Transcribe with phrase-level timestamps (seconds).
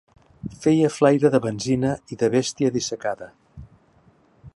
[0.61, 3.29] Feia flaire de benzina i de bestia dissecada